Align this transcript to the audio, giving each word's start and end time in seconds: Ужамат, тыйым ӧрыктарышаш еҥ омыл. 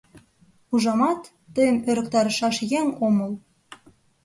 Ужамат, 0.73 1.21
тыйым 1.53 1.77
ӧрыктарышаш 1.89 2.57
еҥ 2.79 2.87
омыл. 3.05 3.31